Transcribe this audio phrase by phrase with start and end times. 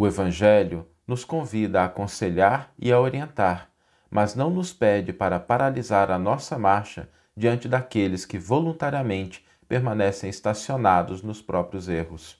[0.00, 3.68] O Evangelho nos convida a aconselhar e a orientar,
[4.10, 11.22] mas não nos pede para paralisar a nossa marcha diante daqueles que voluntariamente permanecem estacionados
[11.22, 12.38] nos próprios erros.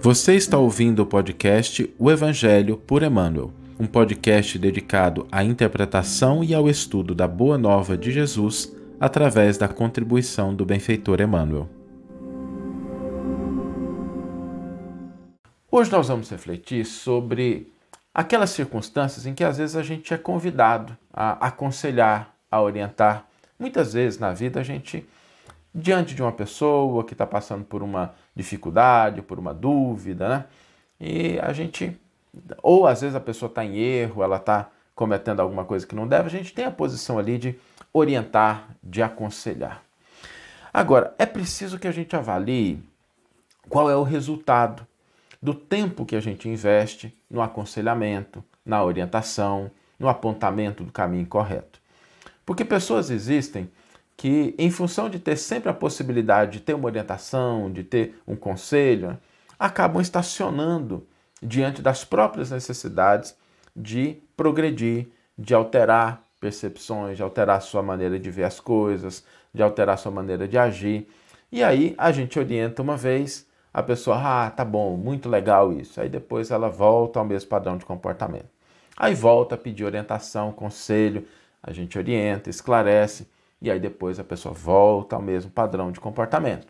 [0.00, 6.54] Você está ouvindo o podcast O Evangelho por Emmanuel, um podcast dedicado à interpretação e
[6.54, 8.72] ao estudo da Boa Nova de Jesus
[9.02, 11.68] através da contribuição do benfeitor Emmanuel.
[15.68, 17.72] Hoje nós vamos refletir sobre
[18.14, 23.26] aquelas circunstâncias em que às vezes a gente é convidado a aconselhar, a orientar.
[23.58, 25.04] Muitas vezes na vida a gente,
[25.74, 30.44] diante de uma pessoa que está passando por uma dificuldade, por uma dúvida, né?
[31.00, 32.00] E a gente,
[32.62, 36.06] ou às vezes a pessoa está em erro, ela está cometendo alguma coisa que não
[36.06, 37.58] deve, a gente tem a posição ali de
[37.92, 39.82] orientar, de aconselhar.
[40.72, 42.82] Agora, é preciso que a gente avalie
[43.68, 44.86] qual é o resultado
[45.40, 51.80] do tempo que a gente investe no aconselhamento, na orientação, no apontamento do caminho correto.
[52.46, 53.70] Porque pessoas existem
[54.16, 58.36] que, em função de ter sempre a possibilidade de ter uma orientação, de ter um
[58.36, 59.18] conselho,
[59.58, 61.06] acabam estacionando
[61.42, 63.36] diante das próprias necessidades
[63.74, 69.96] de progredir, de alterar percepções, de alterar sua maneira de ver as coisas, de alterar
[69.96, 71.08] sua maneira de agir.
[71.52, 76.00] E aí a gente orienta uma vez, a pessoa, ah, tá bom, muito legal isso.
[76.00, 78.48] Aí depois ela volta ao mesmo padrão de comportamento.
[78.96, 81.24] Aí volta a pedir orientação, conselho,
[81.62, 83.28] a gente orienta, esclarece,
[83.60, 86.66] e aí depois a pessoa volta ao mesmo padrão de comportamento.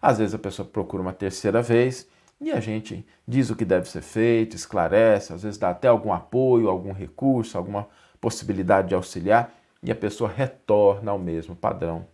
[0.00, 2.08] Às vezes a pessoa procura uma terceira vez
[2.40, 6.10] e a gente diz o que deve ser feito, esclarece, às vezes dá até algum
[6.10, 7.86] apoio, algum recurso, alguma
[8.20, 12.06] possibilidade de auxiliar e a pessoa retorna ao mesmo padrão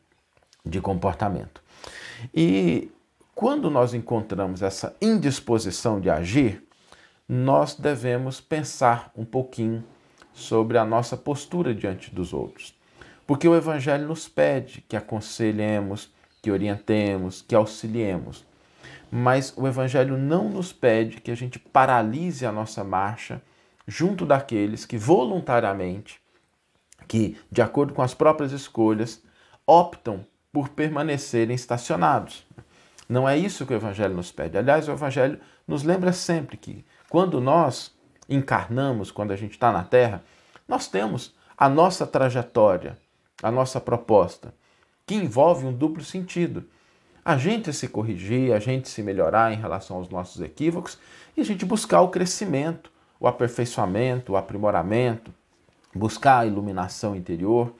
[0.64, 1.62] de comportamento.
[2.34, 2.90] E
[3.34, 6.64] quando nós encontramos essa indisposição de agir,
[7.28, 9.84] nós devemos pensar um pouquinho
[10.32, 12.74] sobre a nossa postura diante dos outros.
[13.26, 16.10] Porque o Evangelho nos pede que aconselhemos,
[16.40, 18.44] que orientemos, que auxiliemos.
[19.10, 23.42] Mas o Evangelho não nos pede que a gente paralise a nossa marcha
[23.86, 26.20] junto daqueles que voluntariamente,
[27.06, 29.22] que de acordo com as próprias escolhas,
[29.66, 32.46] optam por permanecerem estacionados.
[33.08, 34.58] Não é isso que o Evangelho nos pede.
[34.58, 37.94] Aliás, o Evangelho nos lembra sempre que quando nós
[38.28, 40.24] encarnamos, quando a gente está na Terra,
[40.66, 42.98] nós temos a nossa trajetória,
[43.42, 44.52] a nossa proposta,
[45.06, 46.64] que envolve um duplo sentido.
[47.24, 50.98] A gente se corrigir, a gente se melhorar em relação aos nossos equívocos
[51.36, 55.32] e a gente buscar o crescimento, o aperfeiçoamento, o aprimoramento,
[55.94, 57.74] buscar a iluminação interior.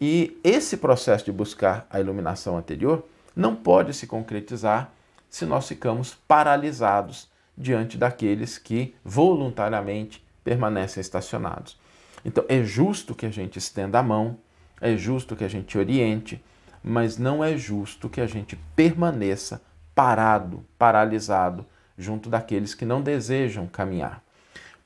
[0.00, 4.92] E esse processo de buscar a iluminação anterior não pode se concretizar
[5.28, 11.78] se nós ficamos paralisados diante daqueles que voluntariamente permanecem estacionados.
[12.24, 14.38] Então é justo que a gente estenda a mão,
[14.80, 16.42] é justo que a gente oriente,
[16.82, 19.60] mas não é justo que a gente permaneça
[19.94, 24.22] parado, paralisado junto daqueles que não desejam caminhar.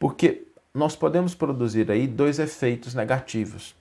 [0.02, 3.72] Porque nós podemos produzir aí dois efeitos negativos.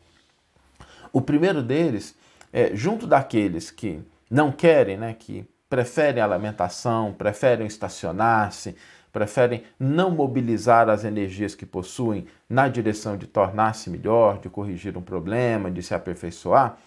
[1.12, 2.16] O primeiro deles
[2.54, 4.00] é junto daqueles que
[4.30, 8.76] não querem, né, que preferem a lamentação, preferem estacionar-se,
[9.12, 15.02] preferem não mobilizar as energias que possuem na direção de tornar-se melhor, de corrigir um
[15.02, 16.78] problema, de se aperfeiçoar,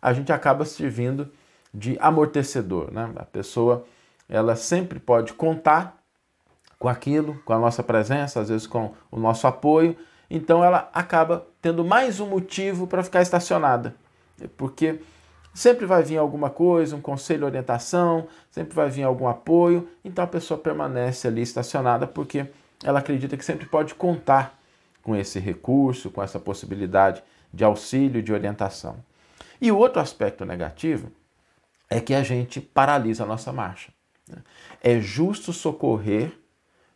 [0.00, 1.30] a gente acaba servindo
[1.74, 2.90] de amortecedor.
[2.90, 3.12] Né?
[3.16, 3.84] A pessoa
[4.26, 5.97] ela sempre pode contar
[6.78, 9.96] com aquilo, com a nossa presença, às vezes com o nosso apoio.
[10.30, 13.94] Então ela acaba tendo mais um motivo para ficar estacionada,
[14.56, 15.00] porque
[15.54, 20.28] sempre vai vir alguma coisa, um conselho, orientação, sempre vai vir algum apoio, então a
[20.28, 22.46] pessoa permanece ali estacionada porque
[22.84, 24.56] ela acredita que sempre pode contar
[25.02, 27.22] com esse recurso, com essa possibilidade
[27.52, 28.96] de auxílio, de orientação.
[29.60, 31.10] E o outro aspecto negativo
[31.90, 33.90] é que a gente paralisa a nossa marcha.
[34.28, 34.36] Né?
[34.82, 36.32] É justo socorrer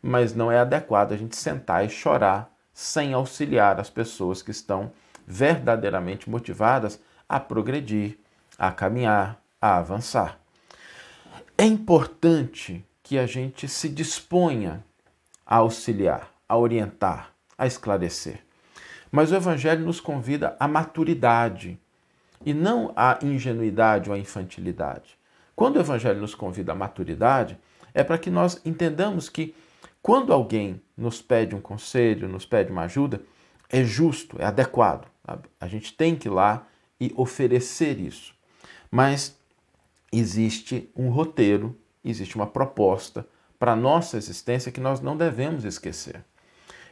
[0.03, 4.91] mas não é adequado a gente sentar e chorar sem auxiliar as pessoas que estão
[5.27, 8.19] verdadeiramente motivadas a progredir,
[8.59, 10.39] a caminhar, a avançar.
[11.57, 14.85] É importante que a gente se disponha
[15.47, 18.41] a auxiliar, a orientar, a esclarecer.
[19.11, 21.79] Mas o Evangelho nos convida à maturidade
[22.45, 25.17] e não à ingenuidade ou à infantilidade.
[25.55, 27.59] Quando o Evangelho nos convida à maturidade,
[27.95, 29.55] é para que nós entendamos que
[30.03, 33.23] quando alguém nos pede um conselho, nos pede uma ajuda,
[33.69, 35.07] é justo, é adequado.
[35.25, 35.49] Sabe?
[35.61, 36.67] A gente tem que ir lá
[37.01, 38.35] e oferecer isso.
[38.91, 39.39] Mas
[40.13, 43.27] existe um roteiro, existe uma proposta
[43.59, 46.25] para a nossa existência que nós não devemos esquecer.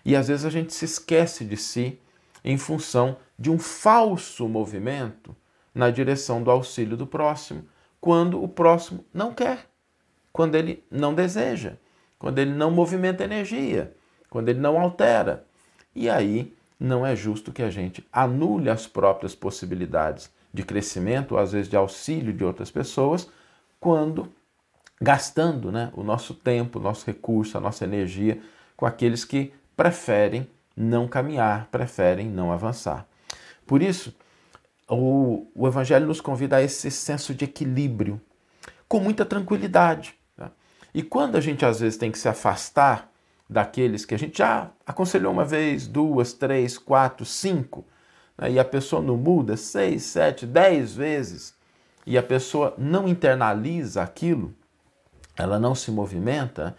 [0.05, 1.99] E às vezes a gente se esquece de si
[2.45, 5.37] em função de um falso movimento
[5.75, 7.65] na direção do auxílio do próximo,
[8.01, 9.67] quando o próximo não quer,
[10.33, 11.77] quando ele não deseja,
[12.20, 13.93] quando ele não movimenta energia,
[14.28, 15.44] quando ele não altera.
[15.96, 21.38] E aí não é justo que a gente anule as próprias possibilidades de crescimento, ou
[21.40, 23.28] às vezes de auxílio de outras pessoas,
[23.81, 24.31] quando
[25.00, 28.38] gastando né, o nosso tempo, o nosso recurso, a nossa energia
[28.76, 30.46] com aqueles que preferem
[30.76, 33.06] não caminhar, preferem não avançar.
[33.66, 34.14] Por isso,
[34.87, 38.20] o, o Evangelho nos convida a esse senso de equilíbrio,
[38.87, 40.19] com muita tranquilidade.
[40.92, 43.10] E quando a gente às vezes tem que se afastar
[43.48, 47.84] daqueles que a gente já aconselhou uma vez, duas, três, quatro, cinco,
[48.38, 48.52] né?
[48.52, 51.54] e a pessoa não muda seis, sete, dez vezes,
[52.06, 54.54] e a pessoa não internaliza aquilo,
[55.37, 56.76] ela não se movimenta,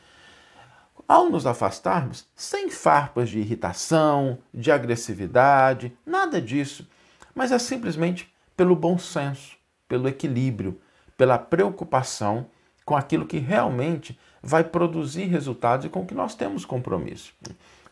[1.07, 6.87] ao nos afastarmos, sem farpas de irritação, de agressividade, nada disso,
[7.35, 9.57] mas é simplesmente pelo bom senso,
[9.89, 10.79] pelo equilíbrio,
[11.17, 12.47] pela preocupação
[12.86, 17.33] com aquilo que realmente vai produzir resultados e com que nós temos compromisso.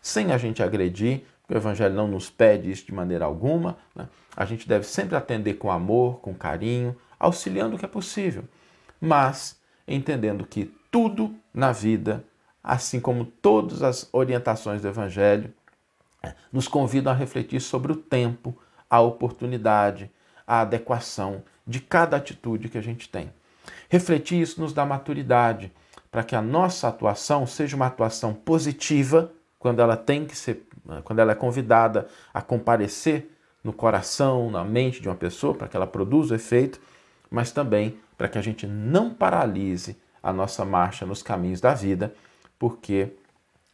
[0.01, 4.07] Sem a gente agredir, o Evangelho não nos pede isso de maneira alguma, né?
[4.35, 8.43] a gente deve sempre atender com amor, com carinho, auxiliando o que é possível,
[9.01, 12.23] mas entendendo que tudo na vida,
[12.63, 15.53] assim como todas as orientações do Evangelho,
[16.21, 18.55] é, nos convidam a refletir sobre o tempo,
[18.89, 20.11] a oportunidade,
[20.45, 23.31] a adequação de cada atitude que a gente tem.
[23.89, 25.71] Refletir isso nos dá maturidade
[26.11, 30.67] para que a nossa atuação seja uma atuação positiva quando ela tem que ser,
[31.03, 33.29] quando ela é convidada a comparecer
[33.63, 36.79] no coração, na mente de uma pessoa, para que ela produza o efeito,
[37.29, 42.13] mas também para que a gente não paralise a nossa marcha nos caminhos da vida,
[42.57, 43.13] porque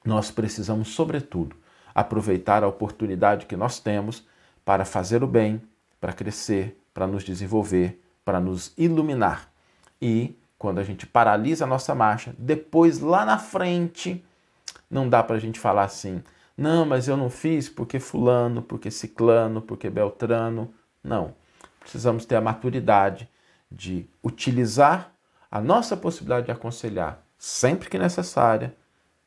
[0.03, 1.55] nós precisamos, sobretudo,
[1.93, 4.27] aproveitar a oportunidade que nós temos
[4.63, 5.61] para fazer o bem,
[5.99, 9.51] para crescer, para nos desenvolver, para nos iluminar.
[10.07, 14.23] E quando a gente paralisa a nossa marcha, depois lá na frente,
[14.87, 16.21] não dá para a gente falar assim,
[16.55, 20.71] não, mas eu não fiz porque fulano, porque ciclano, porque beltrano.
[21.03, 21.33] Não.
[21.79, 23.27] Precisamos ter a maturidade
[23.71, 25.11] de utilizar
[25.49, 28.75] a nossa possibilidade de aconselhar sempre que necessária,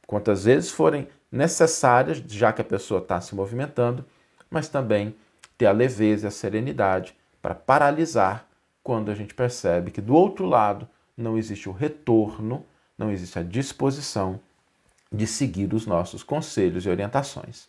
[0.07, 4.05] quantas vezes forem necessárias, já que a pessoa está se movimentando,
[4.49, 5.13] mas também
[5.57, 8.48] ter a leveza e a serenidade para paralisar
[8.89, 12.65] quando a gente percebe que do outro lado não existe o retorno,
[12.97, 14.41] não existe a disposição
[15.13, 17.69] de seguir os nossos conselhos e orientações.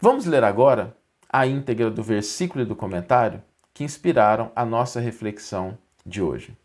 [0.00, 0.96] Vamos ler agora
[1.28, 3.40] a íntegra do versículo e do comentário
[3.72, 6.58] que inspiraram a nossa reflexão de hoje.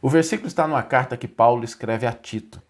[0.00, 2.62] O versículo está numa carta que Paulo escreve a Tito.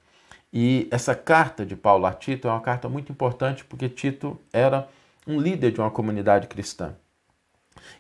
[0.50, 4.88] E essa carta de Paulo a Tito é uma carta muito importante porque Tito era
[5.26, 6.94] um líder de uma comunidade cristã.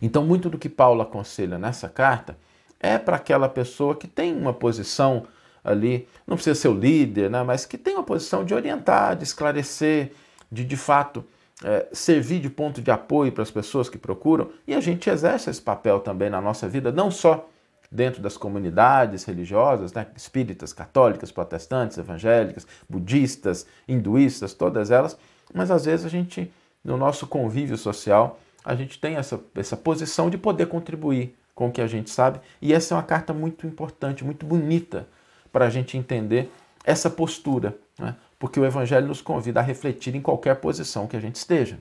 [0.00, 2.36] Então, muito do que Paulo aconselha nessa carta
[2.78, 5.26] é para aquela pessoa que tem uma posição
[5.62, 9.24] ali, não precisa ser o líder, né, mas que tem uma posição de orientar, de
[9.24, 10.12] esclarecer,
[10.50, 11.24] de de fato
[11.62, 14.50] é, servir de ponto de apoio para as pessoas que procuram.
[14.66, 17.46] E a gente exerce esse papel também na nossa vida, não só
[17.90, 25.18] dentro das comunidades religiosas, né, espíritas, católicas, protestantes, evangélicas, budistas, hinduístas, todas elas,
[25.52, 26.50] mas às vezes a gente,
[26.84, 31.72] no nosso convívio social, a gente tem essa, essa posição de poder contribuir com o
[31.72, 32.40] que a gente sabe.
[32.60, 35.08] E essa é uma carta muito importante, muito bonita
[35.52, 36.50] para a gente entender
[36.84, 38.16] essa postura, né?
[38.38, 41.78] porque o Evangelho nos convida a refletir em qualquer posição que a gente esteja.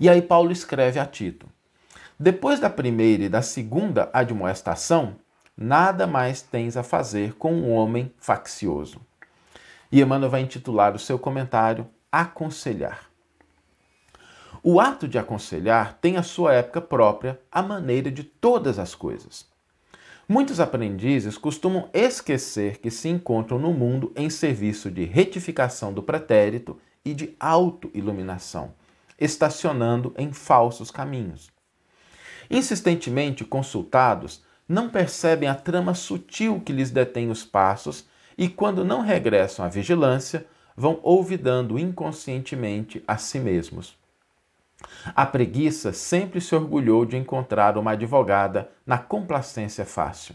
[0.00, 1.46] E aí Paulo escreve a Tito:
[2.18, 5.16] Depois da primeira e da segunda admoestação,
[5.56, 9.00] nada mais tens a fazer com um homem faccioso.
[9.92, 13.13] E Emmanuel vai intitular o seu comentário Aconselhar.
[14.66, 19.46] O ato de aconselhar tem a sua época própria, a maneira de todas as coisas.
[20.26, 26.80] Muitos aprendizes costumam esquecer que se encontram no mundo em serviço de retificação do pretérito
[27.04, 28.72] e de auto-iluminação,
[29.20, 31.50] estacionando em falsos caminhos.
[32.50, 38.06] Insistentemente consultados, não percebem a trama sutil que lhes detém os passos
[38.38, 44.02] e, quando não regressam à vigilância, vão olvidando inconscientemente a si mesmos.
[45.14, 50.34] A preguiça sempre se orgulhou de encontrar uma advogada na complacência fácil.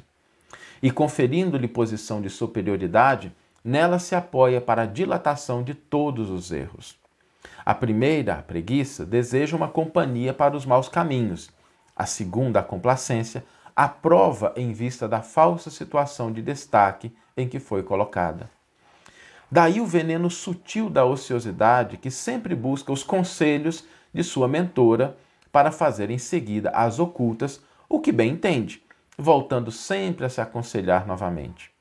[0.82, 6.98] E conferindo-lhe posição de superioridade, nela se apoia para a dilatação de todos os erros.
[7.66, 11.50] A primeira, a preguiça, deseja uma companhia para os maus caminhos.
[11.96, 13.44] A segunda, a complacência,
[13.76, 18.50] a prova em vista da falsa situação de destaque em que foi colocada.
[19.52, 25.18] Daí o veneno sutil da ociosidade que sempre busca os conselhos de sua mentora
[25.52, 28.84] para fazer em seguida as ocultas o que bem entende,
[29.18, 31.72] voltando sempre a se aconselhar novamente.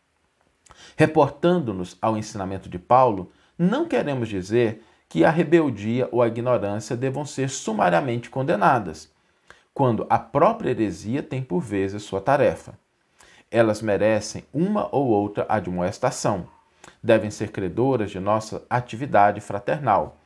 [0.97, 7.25] Reportando-nos ao ensinamento de Paulo, não queremos dizer que a rebeldia ou a ignorância devam
[7.25, 9.11] ser sumariamente condenadas,
[9.73, 12.79] quando a própria heresia tem por vezes sua tarefa.
[13.51, 16.47] Elas merecem uma ou outra admoestação.
[17.03, 20.19] Devem ser credoras de nossa atividade fraternal.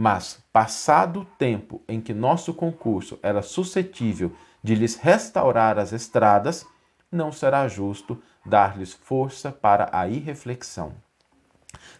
[0.00, 6.64] Mas, passado o tempo em que nosso concurso era suscetível de lhes restaurar as estradas,
[7.10, 10.94] não será justo dar-lhes força para a irreflexão.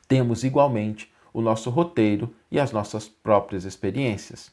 [0.06, 4.52] Temos igualmente o nosso roteiro e as nossas próprias experiências.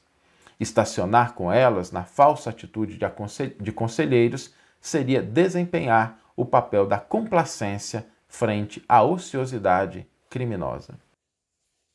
[0.60, 2.98] Estacionar com elas na falsa atitude
[3.60, 10.98] de conselheiros seria desempenhar o papel da complacência frente à ociosidade criminosa.